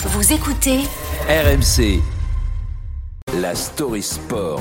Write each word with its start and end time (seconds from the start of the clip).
Vous 0.00 0.32
écoutez 0.32 0.78
RMC, 1.28 2.00
la 3.40 3.52
story 3.56 4.00
sport. 4.00 4.60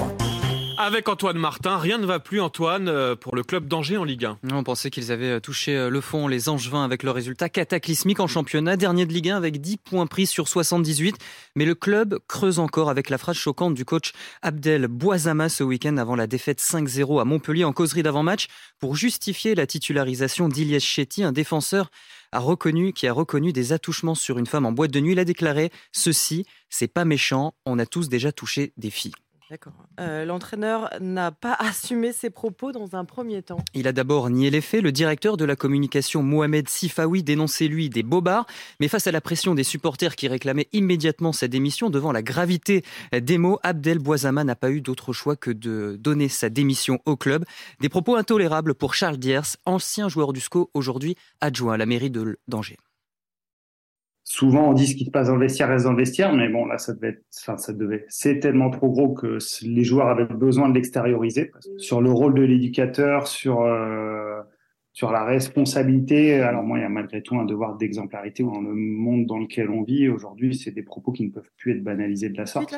Avec 0.79 1.09
Antoine 1.09 1.39
Martin, 1.39 1.79
rien 1.79 1.97
ne 1.97 2.05
va 2.05 2.19
plus 2.19 2.39
Antoine 2.39 2.87
euh, 2.87 3.15
pour 3.15 3.35
le 3.35 3.41
club 3.41 3.67
d'Angers 3.67 3.97
en 3.97 4.03
Ligue 4.03 4.25
1. 4.25 4.37
On 4.53 4.63
pensait 4.63 4.91
qu'ils 4.91 5.11
avaient 5.11 5.31
euh, 5.31 5.39
touché 5.39 5.75
euh, 5.75 5.89
le 5.89 6.01
fond, 6.01 6.27
les 6.27 6.49
Angevins, 6.49 6.83
avec 6.83 7.01
leur 7.01 7.15
résultat 7.15 7.49
cataclysmique 7.49 8.19
en 8.19 8.27
championnat, 8.27 8.77
dernier 8.77 9.07
de 9.07 9.11
Ligue 9.11 9.29
1 9.29 9.37
avec 9.37 9.59
10 9.59 9.77
points 9.77 10.05
pris 10.05 10.27
sur 10.27 10.47
78. 10.47 11.15
Mais 11.55 11.65
le 11.65 11.73
club 11.73 12.19
creuse 12.27 12.59
encore 12.59 12.91
avec 12.91 13.09
la 13.09 13.17
phrase 13.17 13.37
choquante 13.37 13.73
du 13.73 13.85
coach 13.85 14.11
Abdel 14.43 14.85
Boisama 14.87 15.49
ce 15.49 15.63
week-end 15.63 15.97
avant 15.97 16.15
la 16.15 16.27
défaite 16.27 16.61
5-0 16.61 17.21
à 17.21 17.25
Montpellier 17.25 17.63
en 17.63 17.73
causerie 17.73 18.03
d'avant-match 18.03 18.45
pour 18.79 18.95
justifier 18.95 19.55
la 19.55 19.65
titularisation 19.65 20.47
d'Ilias 20.47 20.81
Chetty, 20.81 21.23
un 21.23 21.31
défenseur 21.31 21.89
a 22.31 22.39
reconnu, 22.39 22.93
qui 22.93 23.07
a 23.07 23.13
reconnu 23.13 23.51
des 23.51 23.73
attouchements 23.73 24.13
sur 24.13 24.37
une 24.37 24.45
femme 24.45 24.67
en 24.67 24.73
boîte 24.73 24.91
de 24.91 24.99
nuit. 24.99 25.13
Il 25.13 25.19
a 25.19 25.25
déclaré 25.25 25.71
Ceci, 25.91 26.45
c'est 26.69 26.87
pas 26.87 27.03
méchant, 27.03 27.55
on 27.65 27.79
a 27.79 27.87
tous 27.87 28.09
déjà 28.09 28.31
touché 28.31 28.73
des 28.77 28.91
filles. 28.91 29.13
D'accord. 29.49 29.73
Euh, 30.01 30.25
L'entraîneur 30.25 30.89
n'a 30.99 31.31
pas 31.31 31.53
assumé 31.59 32.11
ses 32.11 32.29
propos 32.29 32.73
dans 32.73 32.95
un 32.95 33.05
premier 33.05 33.41
temps. 33.41 33.63
Il 33.73 33.87
a 33.87 33.93
d'abord 33.93 34.29
nié 34.29 34.49
les 34.49 34.59
faits. 34.59 34.81
Le 34.81 34.91
directeur 34.91 35.37
de 35.37 35.45
la 35.45 35.55
communication, 35.55 36.21
Mohamed 36.21 36.67
Sifawi, 36.67 37.23
dénonçait 37.23 37.67
lui 37.67 37.89
des 37.89 38.03
bobards. 38.03 38.45
Mais 38.81 38.89
face 38.89 39.07
à 39.07 39.11
la 39.11 39.21
pression 39.21 39.55
des 39.55 39.63
supporters 39.63 40.17
qui 40.17 40.27
réclamaient 40.27 40.67
immédiatement 40.73 41.31
sa 41.31 41.47
démission, 41.47 41.89
devant 41.89 42.11
la 42.11 42.21
gravité 42.21 42.83
des 43.13 43.37
mots, 43.37 43.59
Abdel 43.63 43.99
Boisama 43.99 44.43
n'a 44.43 44.55
pas 44.55 44.71
eu 44.71 44.81
d'autre 44.81 45.13
choix 45.13 45.37
que 45.37 45.51
de 45.51 45.97
donner 45.97 46.27
sa 46.27 46.49
démission 46.49 46.99
au 47.05 47.15
club. 47.15 47.45
Des 47.79 47.89
propos 47.89 48.17
intolérables 48.17 48.75
pour 48.75 48.95
Charles 48.95 49.17
Diers, 49.17 49.55
ancien 49.65 50.09
joueur 50.09 50.33
du 50.33 50.41
SCO, 50.41 50.69
aujourd'hui 50.73 51.15
adjoint 51.39 51.75
à 51.75 51.77
la 51.77 51.85
mairie 51.85 52.11
d'Angers 52.47 52.77
souvent 54.27 54.69
on 54.69 54.73
dit 54.73 54.87
ce 54.87 54.95
qui 54.95 55.05
se 55.05 55.09
passe 55.09 55.27
dans 55.27 55.35
le 55.35 55.41
vestiaire 55.41 55.69
reste 55.69 55.85
dans 55.85 55.93
le 55.93 55.97
vestiaire, 55.97 56.33
mais 56.33 56.49
bon 56.49 56.65
là 56.65 56.77
ça 56.77 56.93
devait 56.93 57.09
être, 57.09 57.23
enfin 57.39 57.55
ça 57.55 57.71
devait, 57.71 58.05
c'est 58.09 58.39
tellement 58.39 58.69
trop 58.69 58.89
gros 58.89 59.13
que 59.13 59.37
les 59.61 59.83
joueurs 59.85 60.09
avaient 60.09 60.25
besoin 60.25 60.67
de 60.67 60.75
l'extérioriser 60.75 61.51
sur 61.77 62.01
le 62.01 62.11
rôle 62.11 62.33
de 62.33 62.41
l'éducateur, 62.41 63.25
sur 63.25 63.61
euh, 63.61 64.41
sur 64.91 65.11
la 65.11 65.23
responsabilité. 65.23 66.41
Alors 66.41 66.63
moi 66.63 66.77
il 66.77 66.81
y 66.81 66.85
a 66.85 66.89
malgré 66.89 67.23
tout 67.23 67.37
un 67.37 67.45
devoir 67.45 67.77
d'exemplarité 67.77 68.43
dans 68.43 68.59
le 68.59 68.73
monde 68.73 69.27
dans 69.27 69.39
lequel 69.39 69.69
on 69.69 69.83
vit 69.83 70.09
aujourd'hui, 70.09 70.55
c'est 70.55 70.71
des 70.71 70.83
propos 70.83 71.13
qui 71.13 71.23
ne 71.23 71.31
peuvent 71.31 71.49
plus 71.55 71.77
être 71.77 71.83
banalisés 71.83 72.27
de 72.27 72.37
la 72.37 72.47
sorte. 72.47 72.75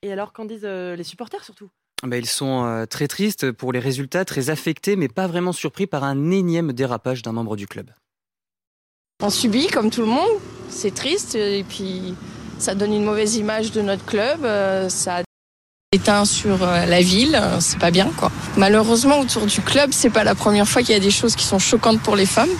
Et 0.00 0.10
alors 0.10 0.32
qu'en 0.32 0.46
disent 0.46 0.64
euh, 0.64 0.96
les 0.96 1.04
supporters 1.04 1.44
surtout? 1.44 1.68
Bah, 2.02 2.16
ils 2.16 2.26
sont 2.26 2.64
euh, 2.64 2.86
très 2.86 3.08
tristes 3.08 3.52
pour 3.52 3.72
les 3.72 3.78
résultats, 3.78 4.24
très 4.24 4.48
affectés, 4.48 4.96
mais 4.96 5.08
pas 5.08 5.26
vraiment 5.26 5.52
surpris 5.52 5.86
par 5.86 6.02
un 6.02 6.30
énième 6.30 6.72
dérapage 6.72 7.20
d'un 7.20 7.32
membre 7.32 7.56
du 7.56 7.66
club. 7.66 7.90
On 9.22 9.30
subit 9.30 9.68
comme 9.68 9.90
tout 9.90 10.02
le 10.02 10.08
monde, 10.08 10.28
c'est 10.68 10.94
triste 10.94 11.36
et 11.36 11.64
puis 11.66 12.14
ça 12.58 12.74
donne 12.74 12.92
une 12.92 13.04
mauvaise 13.04 13.36
image 13.36 13.72
de 13.72 13.80
notre 13.80 14.04
club, 14.04 14.44
euh, 14.44 14.90
ça 14.90 15.22
éteint 15.90 16.26
sur 16.26 16.62
euh, 16.62 16.84
la 16.84 17.00
ville, 17.00 17.40
c'est 17.60 17.78
pas 17.78 17.90
bien 17.90 18.10
quoi. 18.18 18.30
Malheureusement 18.58 19.20
autour 19.20 19.46
du 19.46 19.62
club, 19.62 19.88
c'est 19.92 20.10
pas 20.10 20.22
la 20.22 20.34
première 20.34 20.68
fois 20.68 20.82
qu'il 20.82 20.92
y 20.92 20.98
a 20.98 21.00
des 21.00 21.10
choses 21.10 21.34
qui 21.34 21.46
sont 21.46 21.58
choquantes 21.58 22.02
pour 22.02 22.14
les 22.14 22.26
femmes. 22.26 22.50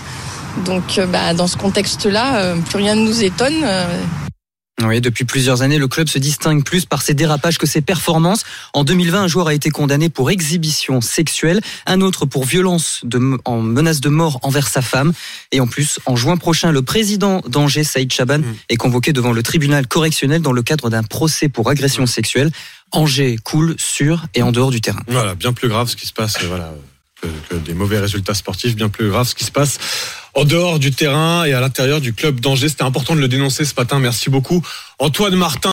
Donc 0.65 0.97
euh, 0.97 1.05
bah, 1.05 1.35
dans 1.35 1.45
ce 1.45 1.57
contexte-là, 1.57 2.55
plus 2.65 2.77
rien 2.77 2.95
ne 2.95 3.01
nous 3.01 3.23
étonne. 3.23 3.63
Oui, 4.83 5.01
depuis 5.01 5.25
plusieurs 5.25 5.63
années, 5.63 5.79
le 5.79 5.87
club 5.87 6.07
se 6.07 6.19
distingue 6.19 6.63
plus 6.63 6.85
par 6.85 7.01
ses 7.01 7.15
dérapages 7.15 7.57
que 7.57 7.65
ses 7.65 7.81
performances. 7.81 8.43
En 8.73 8.83
2020, 8.83 9.23
un 9.23 9.27
joueur 9.27 9.47
a 9.47 9.55
été 9.55 9.71
condamné 9.71 10.09
pour 10.09 10.29
exhibition 10.29 11.01
sexuelle, 11.01 11.61
un 11.87 11.99
autre 12.01 12.27
pour 12.27 12.45
violence 12.45 13.01
de, 13.03 13.39
en 13.45 13.61
menace 13.61 14.01
de 14.01 14.09
mort 14.09 14.39
envers 14.43 14.67
sa 14.67 14.83
femme. 14.83 15.13
Et 15.51 15.59
en 15.59 15.65
plus, 15.65 15.99
en 16.05 16.15
juin 16.15 16.37
prochain, 16.37 16.71
le 16.71 16.83
président 16.83 17.41
d'Angers, 17.47 17.83
Saïd 17.83 18.13
Chaban, 18.13 18.39
mmh. 18.39 18.55
est 18.69 18.75
convoqué 18.75 19.13
devant 19.13 19.33
le 19.33 19.41
tribunal 19.41 19.87
correctionnel 19.87 20.43
dans 20.43 20.53
le 20.53 20.61
cadre 20.61 20.91
d'un 20.91 21.03
procès 21.03 21.49
pour 21.49 21.71
agression 21.71 22.05
sexuelle. 22.05 22.51
Angers 22.91 23.37
coule 23.43 23.75
sur 23.79 24.27
et 24.35 24.43
en 24.43 24.51
dehors 24.51 24.69
du 24.69 24.79
terrain. 24.79 25.01
Voilà, 25.07 25.33
bien 25.33 25.53
plus 25.53 25.69
grave 25.69 25.89
ce 25.89 25.95
qui 25.95 26.05
se 26.05 26.13
passe. 26.13 26.35
Euh, 26.43 26.47
voilà 26.47 26.71
que, 27.49 27.55
des 27.55 27.73
mauvais 27.73 27.99
résultats 27.99 28.33
sportifs, 28.33 28.75
bien 28.75 28.89
plus 28.89 29.09
grave 29.09 29.27
ce 29.27 29.35
qui 29.35 29.43
se 29.43 29.51
passe 29.51 29.79
en 30.37 30.45
dehors 30.45 30.77
du 30.77 30.91
terrain 30.91 31.45
et 31.45 31.53
à 31.53 31.59
l'intérieur 31.59 31.99
du 31.99 32.13
club 32.13 32.39
d'Angers. 32.39 32.69
C'était 32.69 32.83
important 32.83 33.15
de 33.15 33.19
le 33.19 33.27
dénoncer 33.27 33.65
ce 33.65 33.73
matin. 33.75 33.97
Merci 33.97 34.29
beaucoup. 34.29 34.61
Antoine 34.99 35.35
Martin. 35.35 35.57